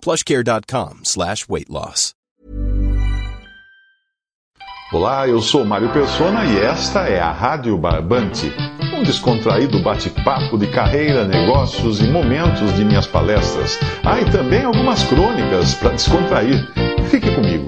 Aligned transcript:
plushcare.com 0.00 1.00
slash 1.04 1.46
weight 1.48 1.70
loss. 1.70 2.14
Olá, 4.90 5.28
eu 5.28 5.42
sou 5.42 5.66
Mário 5.66 5.92
Persona 5.92 6.46
e 6.46 6.60
esta 6.60 7.00
é 7.00 7.20
a 7.20 7.30
Rádio 7.30 7.76
Barbante, 7.76 8.50
um 8.96 9.02
descontraído 9.02 9.82
bate-papo 9.82 10.56
de 10.56 10.66
carreira, 10.68 11.26
negócios 11.26 12.00
e 12.00 12.04
momentos 12.04 12.74
de 12.74 12.86
minhas 12.86 13.06
palestras. 13.06 13.78
Ah, 14.02 14.18
e 14.18 14.24
também 14.30 14.64
algumas 14.64 15.04
crônicas 15.04 15.74
para 15.74 15.90
descontrair. 15.90 16.66
Fique 17.10 17.30
comigo. 17.34 17.66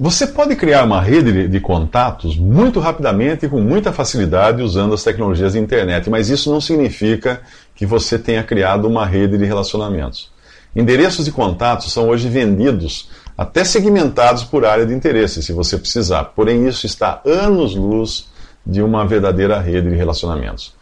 Você 0.00 0.28
pode 0.28 0.54
criar 0.54 0.84
uma 0.84 1.00
rede 1.00 1.48
de 1.48 1.58
contatos 1.58 2.38
muito 2.38 2.78
rapidamente 2.78 3.46
e 3.46 3.48
com 3.48 3.60
muita 3.60 3.92
facilidade 3.92 4.62
usando 4.62 4.94
as 4.94 5.02
tecnologias 5.02 5.54
da 5.54 5.58
internet, 5.58 6.08
mas 6.08 6.28
isso 6.28 6.52
não 6.52 6.60
significa 6.60 7.40
que 7.74 7.84
você 7.84 8.16
tenha 8.16 8.44
criado 8.44 8.86
uma 8.86 9.04
rede 9.04 9.36
de 9.36 9.44
relacionamentos. 9.44 10.30
Endereços 10.76 11.24
de 11.24 11.32
contatos 11.32 11.92
são 11.92 12.08
hoje 12.08 12.28
vendidos, 12.28 13.10
até 13.36 13.64
segmentados 13.64 14.44
por 14.44 14.64
área 14.64 14.86
de 14.86 14.94
interesse, 14.94 15.42
se 15.42 15.52
você 15.52 15.76
precisar. 15.76 16.26
Porém, 16.26 16.68
isso 16.68 16.86
está 16.86 17.20
anos-luz 17.26 18.28
de 18.64 18.80
uma 18.80 19.04
verdadeira 19.04 19.58
rede 19.58 19.90
de 19.90 19.96
relacionamentos. 19.96 20.76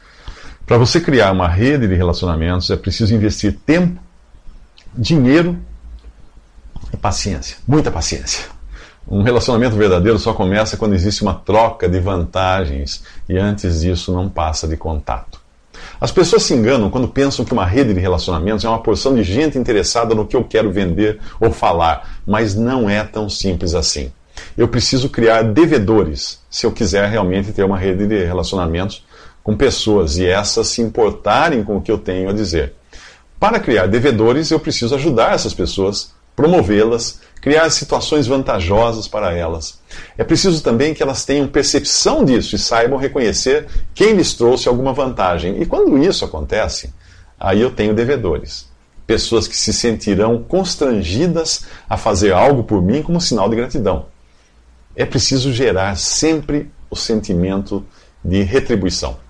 Para 0.67 0.77
você 0.77 1.01
criar 1.01 1.33
uma 1.33 1.49
rede 1.49 1.89
de 1.89 1.95
relacionamentos, 1.95 2.69
é 2.69 2.77
preciso 2.77 3.15
investir 3.15 3.57
tempo, 3.65 3.99
dinheiro 4.95 5.59
e 6.93 6.99
paciência. 6.99 7.57
Muita 7.67 7.91
paciência. 7.91 8.56
Um 9.09 9.23
relacionamento 9.23 9.77
verdadeiro 9.77 10.19
só 10.19 10.33
começa 10.33 10.77
quando 10.77 10.95
existe 10.95 11.23
uma 11.23 11.35
troca 11.35 11.89
de 11.89 12.01
vantagens 12.01 13.05
e 13.29 13.39
antes 13.39 13.81
disso 13.81 14.13
não 14.13 14.29
passa 14.29 14.67
de 14.67 14.77
contato. 14.77 15.41
As 16.01 16.11
pessoas 16.11 16.43
se 16.43 16.55
enganam 16.55 16.91
quando 16.91 17.07
pensam 17.07 17.45
que 17.45 17.53
uma 17.53 17.65
rede 17.65 17.95
de 17.95 18.01
relacionamentos 18.01 18.65
é 18.65 18.69
uma 18.69 18.83
porção 18.83 19.15
de 19.15 19.23
gente 19.23 19.57
interessada 19.57 20.15
no 20.15 20.27
que 20.27 20.35
eu 20.35 20.43
quero 20.43 20.73
vender 20.73 21.21
ou 21.41 21.53
falar, 21.53 22.19
mas 22.27 22.55
não 22.55 22.91
é 22.91 23.05
tão 23.05 23.29
simples 23.29 23.75
assim. 23.75 24.11
Eu 24.57 24.69
preciso 24.69 25.09
criar 25.09 25.43
devedores 25.43 26.41
se 26.51 26.67
eu 26.67 26.73
quiser 26.73 27.09
realmente 27.09 27.53
ter 27.53 27.63
uma 27.65 27.79
rede 27.79 28.07
de 28.07 28.25
relacionamentos 28.25 29.05
com 29.43 29.57
pessoas 29.57 30.19
e 30.19 30.27
essas 30.27 30.67
se 30.67 30.83
importarem 30.83 31.63
com 31.63 31.77
o 31.77 31.81
que 31.81 31.93
eu 31.93 31.99
tenho 31.99 32.29
a 32.29 32.33
dizer. 32.33 32.75
Para 33.39 33.61
criar 33.61 33.87
devedores, 33.87 34.51
eu 34.51 34.59
preciso 34.59 34.95
ajudar 34.95 35.35
essas 35.35 35.55
pessoas, 35.55 36.13
promovê-las 36.35 37.21
criar 37.41 37.71
situações 37.71 38.27
vantajosas 38.27 39.07
para 39.07 39.33
elas. 39.33 39.81
É 40.19 40.25
preciso 40.25 40.63
também 40.63 40.95
que 40.95 41.03
elas 41.03 41.25
tenham 41.25 41.47
percepção 41.47 42.25
disso 42.25 42.57
e 42.57 42.59
saibam 42.59 42.99
reconhecer 42.99 43.67
quem 43.95 44.15
lhes 44.15 44.35
trouxe 44.35 44.69
alguma 44.69 44.93
vantagem. 44.93 45.61
E 45.61 45.67
quando 45.67 45.97
isso 45.99 46.25
acontece, 46.25 46.93
aí 47.39 47.61
eu 47.61 47.71
tenho 47.71 47.95
devedores. 47.95 48.69
Pessoas 49.07 49.47
que 49.47 49.57
se 49.57 49.73
sentirão 49.73 50.43
constrangidas 50.43 51.65
a 51.89 51.97
fazer 51.97 52.33
algo 52.33 52.65
por 52.65 52.83
mim 52.83 53.03
como 53.03 53.21
sinal 53.21 53.49
de 53.49 53.57
gratidão. 53.57 54.07
É 54.97 55.05
preciso 55.05 55.53
gerar 55.53 55.97
sempre 55.97 56.71
o 56.91 56.97
sentimento 56.97 57.87
de 58.25 58.43
retribuição. 58.43 59.26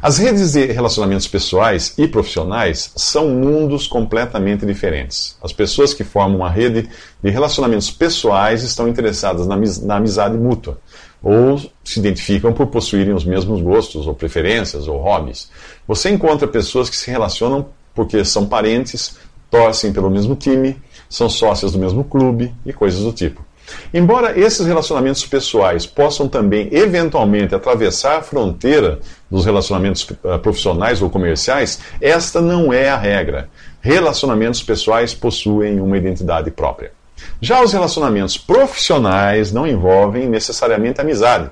As 0.00 0.18
redes 0.18 0.52
de 0.52 0.66
relacionamentos 0.66 1.26
pessoais 1.26 1.94
e 1.98 2.06
profissionais 2.06 2.92
são 2.94 3.28
mundos 3.28 3.86
completamente 3.86 4.64
diferentes. 4.64 5.36
As 5.42 5.52
pessoas 5.52 5.92
que 5.94 6.04
formam 6.04 6.38
uma 6.38 6.50
rede 6.50 6.88
de 7.22 7.30
relacionamentos 7.30 7.90
pessoais 7.90 8.62
estão 8.62 8.88
interessadas 8.88 9.46
na 9.46 9.96
amizade 9.96 10.36
mútua 10.36 10.78
ou 11.22 11.58
se 11.82 11.98
identificam 11.98 12.52
por 12.52 12.68
possuírem 12.68 13.14
os 13.14 13.24
mesmos 13.24 13.60
gostos 13.60 14.06
ou 14.06 14.14
preferências 14.14 14.86
ou 14.86 14.98
hobbies. 14.98 15.50
Você 15.86 16.10
encontra 16.10 16.46
pessoas 16.46 16.88
que 16.88 16.96
se 16.96 17.10
relacionam 17.10 17.66
porque 17.94 18.24
são 18.24 18.46
parentes, 18.46 19.16
torcem 19.50 19.92
pelo 19.92 20.10
mesmo 20.10 20.36
time, 20.36 20.76
são 21.08 21.28
sócias 21.28 21.72
do 21.72 21.78
mesmo 21.78 22.04
clube 22.04 22.54
e 22.64 22.72
coisas 22.72 23.00
do 23.00 23.12
tipo. 23.12 23.44
Embora 23.92 24.38
esses 24.38 24.66
relacionamentos 24.66 25.24
pessoais 25.26 25.86
possam 25.86 26.28
também 26.28 26.68
eventualmente 26.72 27.54
atravessar 27.54 28.18
a 28.18 28.22
fronteira 28.22 29.00
dos 29.30 29.44
relacionamentos 29.44 30.06
eh, 30.24 30.38
profissionais 30.38 31.02
ou 31.02 31.10
comerciais, 31.10 31.80
esta 32.00 32.40
não 32.40 32.72
é 32.72 32.88
a 32.88 32.96
regra. 32.96 33.48
Relacionamentos 33.80 34.62
pessoais 34.62 35.14
possuem 35.14 35.80
uma 35.80 35.96
identidade 35.96 36.50
própria. 36.50 36.92
Já 37.40 37.62
os 37.62 37.72
relacionamentos 37.72 38.36
profissionais 38.36 39.52
não 39.52 39.66
envolvem 39.66 40.28
necessariamente 40.28 41.00
amizade. 41.00 41.50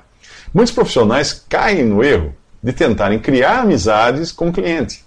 Muitos 0.53 0.73
profissionais 0.73 1.45
caem 1.49 1.85
no 1.85 2.03
erro 2.03 2.33
de 2.61 2.71
tentarem 2.73 3.19
criar 3.19 3.59
amizades 3.59 4.31
com 4.31 4.49
o 4.49 4.53
cliente. 4.53 5.03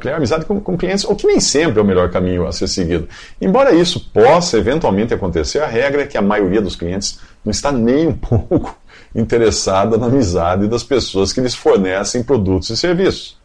Criar 0.00 0.16
amizade 0.16 0.44
com, 0.44 0.60
com, 0.60 0.76
clientes, 0.76 1.04
o 1.04 1.16
que 1.16 1.26
nem 1.26 1.40
sempre 1.40 1.80
é 1.80 1.82
o 1.82 1.84
melhor 1.84 2.10
caminho 2.10 2.46
a 2.46 2.52
ser 2.52 2.68
seguido. 2.68 3.08
Embora 3.40 3.74
isso 3.74 3.98
possa 4.12 4.58
eventualmente 4.58 5.12
acontecer, 5.12 5.58
a 5.58 5.66
regra 5.66 6.02
é 6.02 6.06
que 6.06 6.16
a 6.16 6.22
maioria 6.22 6.62
dos 6.62 6.76
clientes 6.76 7.18
não 7.44 7.50
está 7.50 7.72
nem 7.72 8.06
um 8.06 8.12
pouco 8.16 8.78
interessada 9.14 9.96
na 9.96 10.06
amizade 10.06 10.68
das 10.68 10.84
pessoas 10.84 11.32
que 11.32 11.40
lhes 11.40 11.54
fornecem 11.54 12.22
produtos 12.22 12.70
e 12.70 12.76
serviços. 12.76 13.36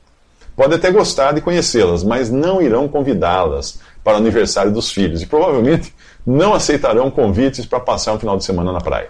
Pode 0.56 0.76
até 0.76 0.92
gostar 0.92 1.32
de 1.32 1.42
conhecê-las, 1.42 2.04
mas 2.04 2.30
não 2.30 2.62
irão 2.62 2.88
convidá-las 2.88 3.80
para 4.04 4.14
o 4.14 4.18
aniversário 4.18 4.72
dos 4.72 4.92
filhos 4.92 5.22
e 5.22 5.26
provavelmente 5.26 5.94
não 6.26 6.54
aceitarão 6.54 7.10
convites 7.10 7.66
para 7.66 7.80
passar 7.80 8.14
um 8.14 8.20
final 8.20 8.38
de 8.38 8.44
semana 8.44 8.72
na 8.72 8.82
praia. 8.82 9.10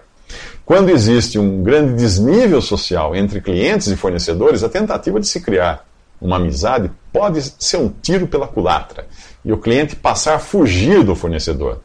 Quando 0.63 0.89
existe 0.89 1.37
um 1.37 1.61
grande 1.61 1.95
desnível 1.95 2.61
social 2.61 3.13
entre 3.15 3.41
clientes 3.41 3.87
e 3.87 3.97
fornecedores, 3.97 4.63
a 4.63 4.69
tentativa 4.69 5.19
de 5.19 5.27
se 5.27 5.41
criar 5.41 5.85
uma 6.21 6.35
amizade 6.35 6.91
pode 7.11 7.41
ser 7.41 7.77
um 7.77 7.89
tiro 7.89 8.27
pela 8.27 8.47
culatra 8.47 9.07
e 9.43 9.51
o 9.51 9.57
cliente 9.57 9.95
passar 9.95 10.35
a 10.35 10.39
fugir 10.39 11.03
do 11.03 11.15
fornecedor. 11.15 11.81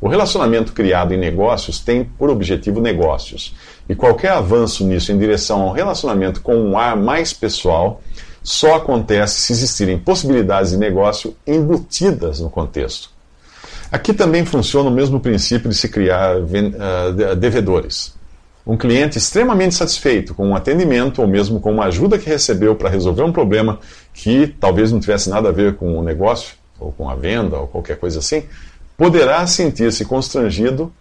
O 0.00 0.08
relacionamento 0.08 0.72
criado 0.72 1.12
em 1.12 1.18
negócios 1.18 1.80
tem 1.80 2.04
por 2.04 2.30
objetivo 2.30 2.80
negócios, 2.80 3.54
e 3.88 3.94
qualquer 3.94 4.30
avanço 4.30 4.84
nisso 4.84 5.10
em 5.10 5.18
direção 5.18 5.62
a 5.62 5.66
um 5.66 5.72
relacionamento 5.72 6.40
com 6.40 6.54
um 6.54 6.78
ar 6.78 6.96
mais 6.96 7.32
pessoal 7.32 8.00
só 8.42 8.76
acontece 8.76 9.40
se 9.40 9.52
existirem 9.52 9.98
possibilidades 9.98 10.70
de 10.70 10.76
negócio 10.76 11.36
embutidas 11.46 12.40
no 12.40 12.48
contexto. 12.48 13.10
Aqui 13.90 14.12
também 14.12 14.44
funciona 14.44 14.88
o 14.88 14.92
mesmo 14.92 15.18
princípio 15.18 15.68
de 15.68 15.74
se 15.74 15.88
criar 15.88 16.36
uh, 16.36 17.36
devedores. 17.36 18.17
Um 18.68 18.76
cliente 18.76 19.16
extremamente 19.16 19.74
satisfeito 19.74 20.34
com 20.34 20.48
um 20.48 20.54
atendimento 20.54 21.22
ou 21.22 21.26
mesmo 21.26 21.58
com 21.58 21.72
uma 21.72 21.86
ajuda 21.86 22.18
que 22.18 22.28
recebeu 22.28 22.76
para 22.76 22.90
resolver 22.90 23.22
um 23.22 23.32
problema 23.32 23.80
que 24.12 24.46
talvez 24.46 24.92
não 24.92 25.00
tivesse 25.00 25.30
nada 25.30 25.48
a 25.48 25.52
ver 25.52 25.76
com 25.76 25.98
o 25.98 26.02
negócio, 26.02 26.54
ou 26.78 26.92
com 26.92 27.08
a 27.08 27.14
venda, 27.14 27.56
ou 27.56 27.66
qualquer 27.66 27.96
coisa 27.96 28.18
assim, 28.18 28.44
poderá 28.94 29.46
sentir-se 29.46 30.04
constrangido 30.04 30.92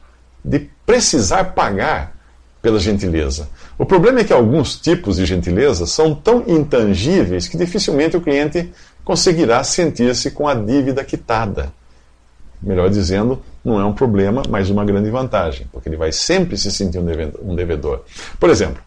de 0.46 0.70
precisar 0.86 1.44
pagar 1.44 2.16
pela 2.62 2.80
gentileza. 2.80 3.50
O 3.78 3.86
problema 3.86 4.22
é 4.22 4.24
que 4.24 4.32
alguns 4.32 4.80
tipos 4.80 5.18
de 5.18 5.26
gentileza 5.26 5.86
são 5.86 6.16
tão 6.16 6.46
intangíveis 6.48 7.50
que 7.50 7.58
dificilmente 7.58 8.16
o 8.16 8.22
cliente 8.22 8.72
conseguirá 9.04 9.62
sentir-se 9.66 10.32
com 10.32 10.48
a 10.48 10.54
dívida 10.54 11.04
quitada. 11.04 11.74
Melhor 12.62 12.90
dizendo, 12.90 13.42
não 13.68 13.80
é 13.80 13.86
um 13.86 13.94
problema, 13.94 14.42
mas 14.50 14.70
uma 14.70 14.84
grande 14.84 15.10
vantagem, 15.10 15.68
porque 15.72 15.90
ele 15.90 15.98
vai 15.98 16.12
sempre 16.12 16.58
se 16.58 16.72
sentir 16.72 17.00
um 17.00 17.56
devedor. 17.56 18.02
Por 18.40 18.50
exemplo, 18.50 18.82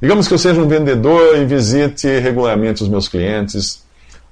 Digamos 0.00 0.26
que 0.26 0.32
eu 0.32 0.38
seja 0.38 0.58
um 0.62 0.66
vendedor 0.66 1.36
e 1.36 1.44
visite 1.44 2.08
regularmente 2.20 2.82
os 2.82 2.88
meus 2.88 3.06
clientes. 3.06 3.84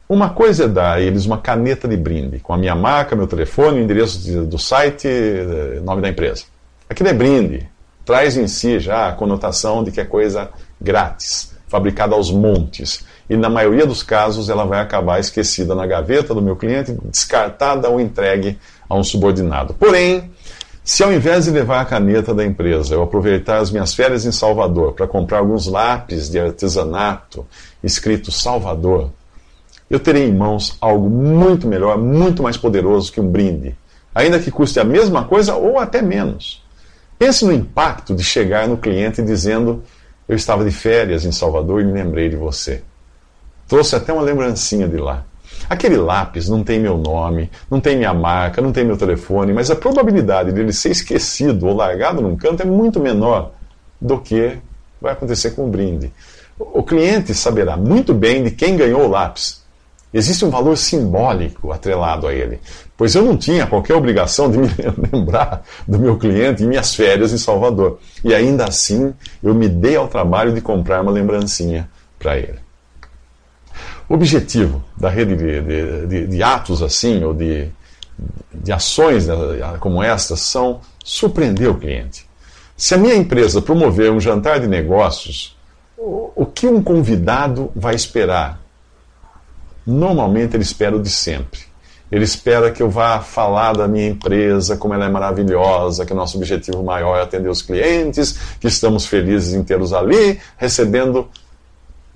Uma 0.08 0.30
coisa 0.30 0.64
é 0.64 0.68
dar 0.68 0.94
a 0.94 1.00
eles 1.00 1.26
uma 1.26 1.36
caneta 1.36 1.86
de 1.86 1.94
brinde, 1.94 2.38
com 2.40 2.54
a 2.54 2.56
minha 2.56 2.74
marca, 2.74 3.14
meu 3.14 3.26
telefone, 3.26 3.78
o 3.78 3.82
endereço 3.82 4.46
do 4.46 4.58
site, 4.58 5.06
eh, 5.06 5.80
nome 5.84 6.00
da 6.00 6.08
empresa. 6.08 6.44
Aquilo 6.88 7.10
é 7.10 7.12
brinde. 7.12 7.68
Traz 8.02 8.38
em 8.38 8.48
si 8.48 8.80
já 8.80 9.08
a 9.08 9.12
conotação 9.12 9.84
de 9.84 9.90
que 9.90 10.00
é 10.00 10.06
coisa 10.06 10.48
grátis, 10.80 11.54
fabricada 11.66 12.14
aos 12.14 12.30
montes. 12.30 13.04
E 13.28 13.36
na 13.36 13.50
maioria 13.50 13.86
dos 13.86 14.02
casos 14.02 14.48
ela 14.48 14.64
vai 14.64 14.80
acabar 14.80 15.20
esquecida 15.20 15.74
na 15.74 15.86
gaveta 15.86 16.34
do 16.34 16.40
meu 16.40 16.56
cliente, 16.56 16.96
descartada 17.04 17.88
ou 17.88 18.00
entregue 18.00 18.58
a 18.88 18.94
um 18.94 19.04
subordinado. 19.04 19.74
Porém, 19.74 20.30
se 20.82 21.02
ao 21.02 21.12
invés 21.12 21.44
de 21.44 21.50
levar 21.50 21.82
a 21.82 21.84
caneta 21.84 22.34
da 22.34 22.42
empresa, 22.42 22.94
eu 22.94 23.02
aproveitar 23.02 23.58
as 23.58 23.70
minhas 23.70 23.92
férias 23.92 24.24
em 24.24 24.32
Salvador 24.32 24.94
para 24.94 25.06
comprar 25.06 25.40
alguns 25.40 25.66
lápis 25.66 26.30
de 26.30 26.38
artesanato 26.38 27.46
escrito 27.84 28.32
Salvador, 28.32 29.10
eu 29.90 30.00
terei 30.00 30.26
em 30.26 30.34
mãos 30.34 30.78
algo 30.80 31.10
muito 31.10 31.68
melhor, 31.68 31.98
muito 31.98 32.42
mais 32.42 32.56
poderoso 32.56 33.12
que 33.12 33.20
um 33.20 33.28
brinde, 33.28 33.76
ainda 34.14 34.38
que 34.38 34.50
custe 34.50 34.80
a 34.80 34.84
mesma 34.84 35.24
coisa 35.24 35.54
ou 35.54 35.78
até 35.78 36.00
menos. 36.00 36.64
Pense 37.18 37.44
no 37.44 37.52
impacto 37.52 38.14
de 38.14 38.22
chegar 38.24 38.66
no 38.66 38.78
cliente 38.78 39.22
dizendo: 39.22 39.82
Eu 40.28 40.36
estava 40.36 40.64
de 40.64 40.70
férias 40.70 41.24
em 41.24 41.32
Salvador 41.32 41.82
e 41.82 41.84
me 41.84 41.92
lembrei 41.92 42.28
de 42.28 42.36
você. 42.36 42.82
Trouxe 43.68 43.94
até 43.94 44.12
uma 44.12 44.22
lembrancinha 44.22 44.88
de 44.88 44.96
lá. 44.96 45.24
Aquele 45.68 45.98
lápis 45.98 46.48
não 46.48 46.64
tem 46.64 46.80
meu 46.80 46.96
nome, 46.96 47.50
não 47.70 47.78
tem 47.78 47.96
minha 47.96 48.14
marca, 48.14 48.62
não 48.62 48.72
tem 48.72 48.84
meu 48.84 48.96
telefone, 48.96 49.52
mas 49.52 49.70
a 49.70 49.76
probabilidade 49.76 50.50
dele 50.50 50.72
ser 50.72 50.90
esquecido 50.90 51.66
ou 51.66 51.76
largado 51.76 52.22
num 52.22 52.34
canto 52.34 52.62
é 52.62 52.66
muito 52.66 52.98
menor 52.98 53.52
do 54.00 54.18
que 54.18 54.56
vai 55.00 55.12
acontecer 55.12 55.50
com 55.50 55.66
o 55.66 55.68
brinde. 55.68 56.10
O 56.58 56.82
cliente 56.82 57.34
saberá 57.34 57.76
muito 57.76 58.14
bem 58.14 58.42
de 58.42 58.50
quem 58.50 58.76
ganhou 58.76 59.02
o 59.02 59.08
lápis. 59.08 59.62
Existe 60.12 60.42
um 60.44 60.50
valor 60.50 60.76
simbólico 60.78 61.70
atrelado 61.70 62.26
a 62.26 62.32
ele, 62.32 62.58
pois 62.96 63.14
eu 63.14 63.22
não 63.22 63.36
tinha 63.36 63.66
qualquer 63.66 63.94
obrigação 63.94 64.50
de 64.50 64.56
me 64.58 64.70
lembrar 65.12 65.62
do 65.86 65.98
meu 65.98 66.16
cliente 66.16 66.64
em 66.64 66.66
minhas 66.66 66.94
férias 66.94 67.32
em 67.34 67.38
Salvador. 67.38 67.98
E 68.24 68.34
ainda 68.34 68.64
assim, 68.64 69.12
eu 69.42 69.54
me 69.54 69.68
dei 69.68 69.96
ao 69.96 70.08
trabalho 70.08 70.54
de 70.54 70.62
comprar 70.62 71.02
uma 71.02 71.12
lembrancinha 71.12 71.90
para 72.18 72.38
ele. 72.38 72.67
Objetivo 74.08 74.82
da 74.96 75.10
rede 75.10 75.36
de, 75.36 75.60
de, 75.60 76.06
de, 76.06 76.26
de 76.26 76.42
atos 76.42 76.82
assim, 76.82 77.22
ou 77.22 77.34
de, 77.34 77.68
de 78.54 78.72
ações 78.72 79.26
né, 79.26 79.34
como 79.78 80.02
estas, 80.02 80.40
são 80.40 80.80
surpreender 81.04 81.68
o 81.68 81.74
cliente. 81.74 82.26
Se 82.76 82.94
a 82.94 82.98
minha 82.98 83.14
empresa 83.14 83.60
promover 83.60 84.10
um 84.10 84.20
jantar 84.20 84.60
de 84.60 84.66
negócios, 84.66 85.56
o, 85.96 86.30
o 86.34 86.46
que 86.46 86.66
um 86.66 86.82
convidado 86.82 87.70
vai 87.74 87.94
esperar? 87.94 88.60
Normalmente 89.86 90.56
ele 90.56 90.62
espera 90.62 90.96
o 90.96 91.02
de 91.02 91.10
sempre. 91.10 91.60
Ele 92.10 92.24
espera 92.24 92.70
que 92.70 92.82
eu 92.82 92.88
vá 92.88 93.20
falar 93.20 93.74
da 93.74 93.86
minha 93.86 94.08
empresa, 94.08 94.76
como 94.76 94.94
ela 94.94 95.04
é 95.04 95.08
maravilhosa, 95.10 96.06
que 96.06 96.12
o 96.12 96.16
nosso 96.16 96.38
objetivo 96.38 96.82
maior 96.82 97.18
é 97.18 97.22
atender 97.22 97.50
os 97.50 97.60
clientes, 97.60 98.38
que 98.58 98.66
estamos 98.66 99.06
felizes 99.06 99.52
em 99.52 99.62
tê-los 99.62 99.92
ali, 99.92 100.40
recebendo 100.56 101.28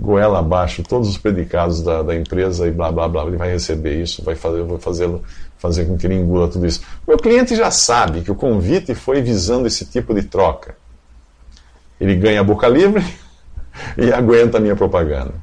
goela 0.02 0.40
abaixo 0.40 0.82
todos 0.82 1.08
os 1.08 1.16
predicados 1.16 1.80
da, 1.80 2.02
da, 2.02 2.16
empresa 2.16 2.66
e 2.66 2.72
blá 2.72 2.90
blá 2.90 3.08
blá, 3.08 3.24
ele 3.24 3.36
vai 3.36 3.52
receber 3.52 4.02
isso, 4.02 4.22
vai 4.24 4.34
fazer, 4.34 4.62
vou 4.64 4.78
fazê-lo 4.78 5.22
fazer 5.58 5.84
com 5.84 5.96
que 5.96 6.08
ele 6.08 6.16
engula 6.16 6.48
tudo 6.48 6.66
isso. 6.66 6.82
Meu 7.06 7.16
cliente 7.16 7.54
já 7.54 7.70
sabe 7.70 8.22
que 8.22 8.30
o 8.30 8.34
convite 8.34 8.96
foi 8.96 9.22
visando 9.22 9.68
esse 9.68 9.86
tipo 9.86 10.12
de 10.12 10.24
troca. 10.24 10.74
Ele 12.00 12.16
ganha 12.16 12.40
a 12.40 12.44
boca 12.44 12.66
livre 12.66 13.04
e 13.96 14.12
aguenta 14.12 14.58
a 14.58 14.60
minha 14.60 14.74
propaganda. 14.74 15.34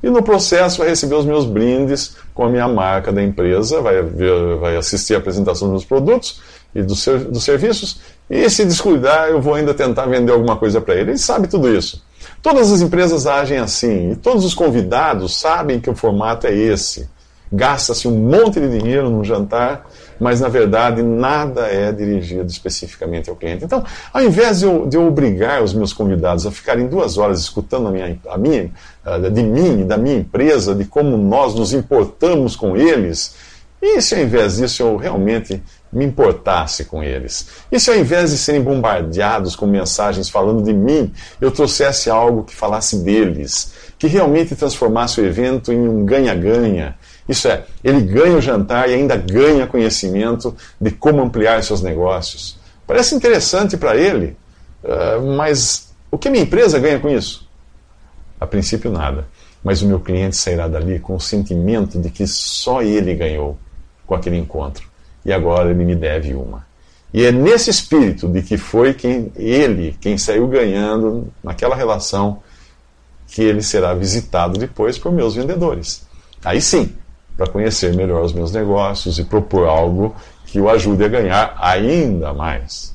E 0.00 0.08
no 0.08 0.22
processo 0.22 0.78
vai 0.78 0.88
receber 0.88 1.16
os 1.16 1.24
meus 1.24 1.44
brindes 1.44 2.16
com 2.32 2.44
a 2.44 2.48
minha 2.48 2.68
marca 2.68 3.10
da 3.10 3.20
empresa, 3.20 3.80
vai, 3.80 4.00
ver, 4.02 4.56
vai 4.58 4.76
assistir 4.76 5.16
a 5.16 5.18
apresentação 5.18 5.66
dos 5.66 5.78
meus 5.78 5.84
produtos 5.84 6.40
e 6.72 6.82
dos, 6.82 7.04
dos 7.04 7.42
serviços, 7.42 8.00
e 8.30 8.48
se 8.48 8.64
descuidar, 8.64 9.30
eu 9.30 9.40
vou 9.40 9.54
ainda 9.54 9.74
tentar 9.74 10.06
vender 10.06 10.30
alguma 10.30 10.56
coisa 10.56 10.80
para 10.80 10.94
ele. 10.94 11.12
Ele 11.12 11.18
sabe 11.18 11.48
tudo 11.48 11.74
isso. 11.74 12.04
Todas 12.42 12.72
as 12.72 12.80
empresas 12.80 13.26
agem 13.26 13.58
assim, 13.58 14.12
e 14.12 14.16
todos 14.16 14.44
os 14.44 14.54
convidados 14.54 15.38
sabem 15.38 15.80
que 15.80 15.90
o 15.90 15.94
formato 15.94 16.46
é 16.46 16.54
esse. 16.54 17.08
Gasta-se 17.52 18.08
um 18.08 18.16
monte 18.16 18.58
de 18.58 18.78
dinheiro 18.78 19.08
num 19.08 19.22
jantar, 19.22 19.86
mas 20.18 20.40
na 20.40 20.48
verdade 20.48 21.02
nada 21.02 21.68
é 21.68 21.92
dirigido 21.92 22.46
especificamente 22.46 23.30
ao 23.30 23.36
cliente. 23.36 23.64
Então, 23.64 23.84
ao 24.12 24.22
invés 24.22 24.60
de 24.60 24.66
eu, 24.66 24.86
de 24.86 24.96
eu 24.96 25.06
obrigar 25.06 25.62
os 25.62 25.72
meus 25.72 25.92
convidados 25.92 26.46
a 26.46 26.50
ficarem 26.50 26.88
duas 26.88 27.18
horas 27.18 27.38
escutando 27.38 27.86
a 27.86 27.90
minha, 27.90 28.18
a 28.28 28.38
minha, 28.38 28.70
de 29.32 29.42
mim, 29.42 29.86
da 29.86 29.96
minha 29.96 30.16
empresa, 30.16 30.74
de 30.74 30.84
como 30.84 31.16
nós 31.16 31.54
nos 31.54 31.72
importamos 31.72 32.56
com 32.56 32.76
eles, 32.76 33.34
e 33.80 34.00
se 34.00 34.14
ao 34.14 34.22
invés 34.22 34.56
disso 34.56 34.82
eu 34.82 34.96
realmente 34.96 35.62
me 35.96 36.04
importasse 36.04 36.84
com 36.84 37.02
eles? 37.02 37.48
E 37.72 37.80
se 37.80 37.90
ao 37.90 37.96
invés 37.96 38.30
de 38.30 38.38
serem 38.38 38.62
bombardeados 38.62 39.56
com 39.56 39.66
mensagens 39.66 40.28
falando 40.28 40.62
de 40.62 40.72
mim, 40.72 41.12
eu 41.40 41.50
trouxesse 41.50 42.10
algo 42.10 42.44
que 42.44 42.54
falasse 42.54 42.98
deles, 42.98 43.72
que 43.98 44.06
realmente 44.06 44.54
transformasse 44.54 45.20
o 45.20 45.24
evento 45.24 45.72
em 45.72 45.88
um 45.88 46.04
ganha-ganha? 46.04 46.96
Isso 47.28 47.48
é, 47.48 47.64
ele 47.82 48.02
ganha 48.02 48.36
o 48.36 48.40
jantar 48.40 48.88
e 48.88 48.94
ainda 48.94 49.16
ganha 49.16 49.66
conhecimento 49.66 50.54
de 50.80 50.90
como 50.90 51.22
ampliar 51.22 51.62
seus 51.64 51.82
negócios. 51.82 52.58
Parece 52.86 53.14
interessante 53.14 53.76
para 53.76 53.96
ele, 53.96 54.36
uh, 54.84 55.34
mas 55.36 55.92
o 56.10 56.18
que 56.18 56.30
minha 56.30 56.44
empresa 56.44 56.78
ganha 56.78 57.00
com 57.00 57.08
isso? 57.08 57.48
A 58.38 58.46
princípio, 58.46 58.90
nada. 58.90 59.26
Mas 59.64 59.82
o 59.82 59.86
meu 59.86 59.98
cliente 59.98 60.36
sairá 60.36 60.68
dali 60.68 61.00
com 61.00 61.16
o 61.16 61.20
sentimento 61.20 61.98
de 61.98 62.10
que 62.10 62.26
só 62.26 62.82
ele 62.82 63.14
ganhou 63.14 63.58
com 64.06 64.14
aquele 64.14 64.36
encontro. 64.36 64.86
E 65.26 65.32
agora 65.32 65.70
ele 65.70 65.84
me 65.84 65.96
deve 65.96 66.34
uma. 66.34 66.64
E 67.12 67.24
é 67.24 67.32
nesse 67.32 67.68
espírito 67.68 68.28
de 68.28 68.42
que 68.42 68.56
foi 68.56 68.94
quem 68.94 69.32
ele, 69.34 69.96
quem 70.00 70.16
saiu 70.16 70.46
ganhando 70.46 71.26
naquela 71.42 71.74
relação, 71.74 72.38
que 73.26 73.42
ele 73.42 73.60
será 73.60 73.92
visitado 73.92 74.56
depois 74.56 74.96
por 74.98 75.10
meus 75.10 75.34
vendedores. 75.34 76.06
Aí 76.44 76.60
sim, 76.60 76.94
para 77.36 77.48
conhecer 77.48 77.92
melhor 77.96 78.22
os 78.22 78.32
meus 78.32 78.52
negócios 78.52 79.18
e 79.18 79.24
propor 79.24 79.66
algo 79.66 80.14
que 80.46 80.60
o 80.60 80.70
ajude 80.70 81.04
a 81.04 81.08
ganhar 81.08 81.56
ainda 81.60 82.32
mais. 82.32 82.94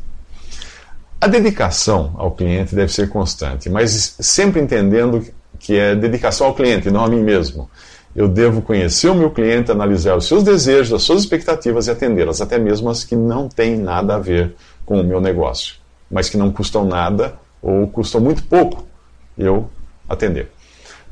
A 1.20 1.28
dedicação 1.28 2.14
ao 2.18 2.32
cliente 2.32 2.74
deve 2.74 2.94
ser 2.94 3.10
constante, 3.10 3.70
mas 3.70 4.16
sempre 4.22 4.62
entendendo 4.62 5.22
que 5.60 5.78
é 5.78 5.94
dedicação 5.96 6.48
ao 6.48 6.56
cliente, 6.56 6.90
não 6.90 7.04
a 7.04 7.10
mim 7.10 7.22
mesmo. 7.22 7.70
Eu 8.16 8.28
devo 8.28 8.62
conhecer 8.62 9.10
o 9.10 9.16
meu 9.16 9.32
cliente, 9.32 9.72
analisar 9.72 10.18
os 10.18 10.26
seus 10.26 10.44
desejos, 10.44 10.94
as 10.94 11.04
suas 11.04 11.22
expectativas 11.22 11.88
e 11.88 11.92
atendê-las, 11.92 12.42
até 12.42 12.60
mesmo 12.60 12.90
as 12.90 13.04
que 13.04 13.16
não 13.16 13.48
têm 13.48 13.78
nada 13.78 14.16
a 14.16 14.20
ver 14.20 14.54
com 14.86 15.00
o 15.00 15.04
meu 15.04 15.22
negócio, 15.22 15.76
mas 16.10 16.30
que 16.30 16.38
não 16.38 16.52
custam 16.52 16.84
nada 16.86 17.36
ou 17.62 17.88
custam 17.88 18.20
muito 18.20 18.44
pouco 18.44 18.86
eu 19.38 19.70
atender. 20.10 20.52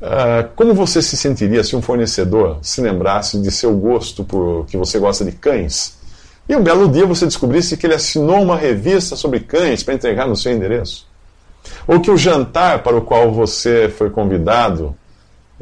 Uh, 0.01 0.47
como 0.55 0.73
você 0.73 1.01
se 1.01 1.15
sentiria 1.15 1.63
se 1.63 1.75
um 1.75 1.81
fornecedor 1.81 2.59
se 2.61 2.81
lembrasse 2.81 3.39
de 3.41 3.51
seu 3.51 3.75
gosto 3.75 4.23
por 4.23 4.65
que 4.65 4.77
você 4.77 4.97
gosta 4.97 5.25
de 5.25 5.33
cães 5.33 5.99
e 6.47 6.55
um 6.55 6.63
belo 6.63 6.87
dia 6.87 7.05
você 7.05 7.25
descobrisse 7.25 7.75
que 7.75 7.85
ele 7.85 7.93
assinou 7.93 8.41
uma 8.41 8.55
revista 8.55 9.15
sobre 9.15 9.41
cães 9.41 9.83
para 9.83 9.93
entregar 9.93 10.27
no 10.27 10.35
seu 10.35 10.51
endereço? 10.51 11.07
Ou 11.85 11.99
que 11.99 12.09
o 12.09 12.17
jantar 12.17 12.81
para 12.81 12.95
o 12.95 13.01
qual 13.01 13.31
você 13.31 13.87
foi 13.87 14.09
convidado 14.09 14.95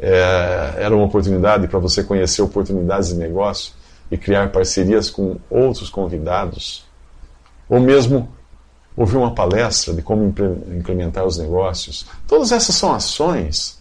é, 0.00 0.74
era 0.76 0.94
uma 0.94 1.04
oportunidade 1.04 1.66
para 1.68 1.78
você 1.78 2.02
conhecer 2.02 2.42
oportunidades 2.42 3.08
de 3.08 3.16
negócio 3.16 3.72
e 4.10 4.16
criar 4.16 4.50
parcerias 4.50 5.10
com 5.10 5.36
outros 5.50 5.90
convidados, 5.90 6.86
ou 7.68 7.80
mesmo 7.80 8.28
ouvir 8.96 9.16
uma 9.16 9.34
palestra 9.34 9.94
de 9.94 10.02
como 10.02 10.24
implementar 10.24 11.24
os 11.24 11.38
negócios. 11.38 12.06
Todas 12.26 12.52
essas 12.52 12.74
são 12.74 12.92
ações 12.92 13.78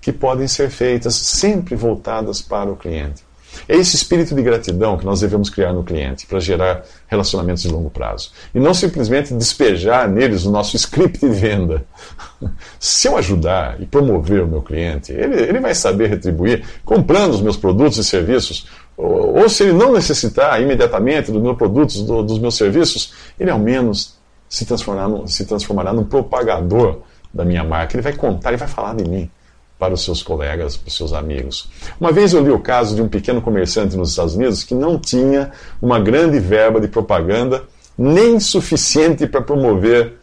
que 0.00 0.12
podem 0.12 0.46
ser 0.46 0.70
feitas 0.70 1.14
sempre 1.14 1.74
voltadas 1.74 2.40
para 2.40 2.70
o 2.70 2.76
cliente. 2.76 3.27
É 3.66 3.76
esse 3.76 3.96
espírito 3.96 4.34
de 4.34 4.42
gratidão 4.42 4.98
que 4.98 5.04
nós 5.04 5.20
devemos 5.20 5.48
criar 5.48 5.72
no 5.72 5.82
cliente 5.82 6.26
para 6.26 6.38
gerar 6.40 6.82
relacionamentos 7.06 7.62
de 7.62 7.68
longo 7.68 7.90
prazo. 7.90 8.30
E 8.54 8.60
não 8.60 8.74
simplesmente 8.74 9.32
despejar 9.34 10.08
neles 10.08 10.44
o 10.44 10.50
nosso 10.50 10.76
script 10.76 11.18
de 11.18 11.28
venda. 11.28 11.84
Se 12.78 13.08
eu 13.08 13.16
ajudar 13.16 13.80
e 13.80 13.86
promover 13.86 14.42
o 14.42 14.46
meu 14.46 14.62
cliente, 14.62 15.12
ele, 15.12 15.40
ele 15.40 15.60
vai 15.60 15.74
saber 15.74 16.08
retribuir 16.08 16.64
comprando 16.84 17.32
os 17.32 17.40
meus 17.40 17.56
produtos 17.56 17.98
e 17.98 18.04
serviços. 18.04 18.66
Ou, 18.96 19.38
ou 19.38 19.48
se 19.48 19.64
ele 19.64 19.72
não 19.72 19.92
necessitar 19.92 20.60
imediatamente 20.60 21.32
dos 21.32 21.42
meus 21.42 21.56
produtos, 21.56 22.02
do, 22.02 22.22
dos 22.22 22.38
meus 22.38 22.56
serviços, 22.56 23.14
ele 23.38 23.50
ao 23.50 23.58
menos 23.58 24.16
se 24.48 24.64
transformará, 24.64 25.26
se 25.26 25.44
transformará 25.44 25.92
num 25.92 26.04
propagador 26.04 27.00
da 27.32 27.44
minha 27.44 27.64
marca. 27.64 27.96
Ele 27.96 28.02
vai 28.02 28.12
contar, 28.12 28.50
ele 28.50 28.56
vai 28.56 28.68
falar 28.68 28.94
de 28.94 29.08
mim 29.08 29.30
para 29.78 29.94
os 29.94 30.04
seus 30.04 30.22
colegas, 30.22 30.76
para 30.76 30.88
os 30.88 30.96
seus 30.96 31.12
amigos. 31.12 31.68
Uma 32.00 32.10
vez 32.10 32.32
eu 32.32 32.42
li 32.42 32.50
o 32.50 32.58
caso 32.58 32.96
de 32.96 33.02
um 33.02 33.08
pequeno 33.08 33.40
comerciante 33.40 33.96
nos 33.96 34.10
Estados 34.10 34.34
Unidos 34.34 34.64
que 34.64 34.74
não 34.74 34.98
tinha 34.98 35.52
uma 35.80 36.00
grande 36.00 36.40
verba 36.40 36.80
de 36.80 36.88
propaganda, 36.88 37.62
nem 37.96 38.40
suficiente 38.40 39.26
para 39.26 39.40
promover 39.40 40.14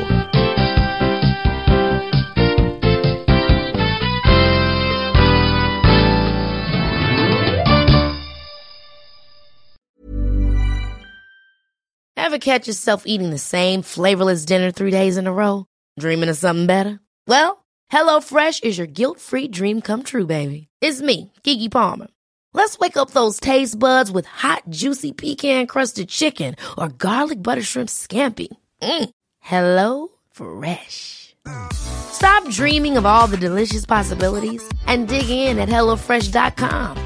Ever 12.16 12.38
catch 12.38 12.66
yourself 12.66 13.06
eating 13.06 13.28
the 13.30 13.38
same 13.38 13.82
flavorless 13.82 14.46
dinner 14.46 14.72
three 14.72 14.90
days 14.90 15.18
in 15.18 15.26
a 15.26 15.32
row? 15.32 15.66
Dreaming 15.98 16.30
of 16.30 16.38
something 16.38 16.66
better? 16.66 17.00
Well, 17.28 17.63
HelloFresh 17.92 18.64
is 18.64 18.78
your 18.78 18.86
guilt-free 18.86 19.48
dream 19.48 19.80
come 19.80 20.02
true, 20.02 20.26
baby. 20.26 20.68
It's 20.80 21.02
me, 21.02 21.32
Kiki 21.42 21.68
Palmer. 21.68 22.08
Let's 22.52 22.78
wake 22.78 22.96
up 22.96 23.10
those 23.10 23.40
taste 23.40 23.78
buds 23.78 24.10
with 24.10 24.26
hot, 24.26 24.62
juicy 24.70 25.12
pecan-crusted 25.12 26.08
chicken 26.08 26.54
or 26.78 26.88
garlic 26.88 27.42
butter 27.42 27.62
shrimp 27.62 27.88
scampi. 27.88 28.48
Mm. 28.80 29.10
Hello 29.40 30.08
Fresh. 30.30 31.34
Stop 31.72 32.48
dreaming 32.50 32.96
of 32.96 33.04
all 33.04 33.26
the 33.26 33.36
delicious 33.36 33.84
possibilities 33.84 34.62
and 34.86 35.08
dig 35.08 35.28
in 35.28 35.58
at 35.58 35.68
HelloFresh.com. 35.68 36.96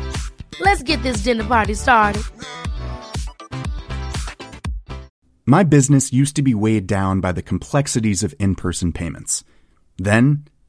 Let's 0.60 0.82
get 0.82 1.02
this 1.02 1.18
dinner 1.18 1.44
party 1.44 1.74
started. 1.74 2.22
My 5.46 5.62
business 5.62 6.12
used 6.12 6.36
to 6.36 6.42
be 6.42 6.54
weighed 6.54 6.86
down 6.86 7.20
by 7.20 7.32
the 7.32 7.40
complexities 7.40 8.22
of 8.22 8.34
in 8.38 8.54
person 8.54 8.92
payments. 8.92 9.44
Then, 9.96 10.44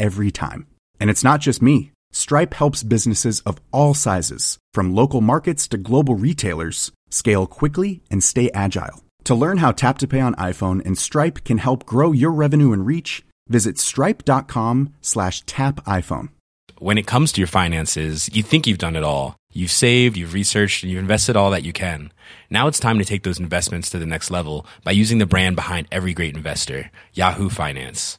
every 0.00 0.32
time. 0.32 0.66
And 0.98 1.10
it's 1.10 1.22
not 1.22 1.40
just 1.40 1.62
me. 1.62 1.92
Stripe 2.10 2.54
helps 2.54 2.82
businesses 2.82 3.38
of 3.40 3.60
all 3.70 3.94
sizes, 3.94 4.58
from 4.74 4.94
local 4.94 5.20
markets 5.20 5.68
to 5.68 5.78
global 5.78 6.16
retailers, 6.16 6.90
scale 7.10 7.46
quickly 7.46 8.02
and 8.10 8.24
stay 8.24 8.50
agile. 8.52 9.04
To 9.24 9.34
learn 9.34 9.58
how 9.58 9.70
Tap 9.70 9.98
to 9.98 10.08
Pay 10.08 10.20
on 10.20 10.34
iPhone 10.34 10.84
and 10.84 10.98
Stripe 10.98 11.44
can 11.44 11.58
help 11.58 11.86
grow 11.86 12.10
your 12.10 12.32
revenue 12.32 12.72
and 12.72 12.84
reach, 12.84 13.22
visit 13.48 13.78
stripe.com 13.78 14.94
slash 15.00 15.42
tap 15.42 15.84
iPhone. 15.84 16.30
When 16.78 16.98
it 16.98 17.06
comes 17.06 17.30
to 17.32 17.40
your 17.40 17.48
finances, 17.48 18.30
you 18.32 18.42
think 18.42 18.66
you've 18.66 18.78
done 18.78 18.96
it 18.96 19.04
all. 19.04 19.36
You've 19.52 19.70
saved, 19.70 20.16
you've 20.16 20.32
researched, 20.32 20.82
and 20.82 20.90
you've 20.90 21.00
invested 21.00 21.36
all 21.36 21.50
that 21.50 21.64
you 21.64 21.72
can. 21.72 22.12
Now 22.48 22.68
it's 22.68 22.80
time 22.80 22.98
to 22.98 23.04
take 23.04 23.22
those 23.22 23.40
investments 23.40 23.90
to 23.90 23.98
the 23.98 24.06
next 24.06 24.30
level 24.30 24.66
by 24.82 24.92
using 24.92 25.18
the 25.18 25.26
brand 25.26 25.56
behind 25.56 25.88
every 25.92 26.14
great 26.14 26.34
investor, 26.34 26.90
Yahoo 27.12 27.50
Finance. 27.50 28.18